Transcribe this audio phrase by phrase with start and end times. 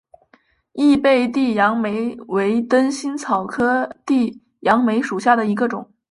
[0.73, 5.91] 异被地杨梅为灯心草科地杨梅属下的一个种。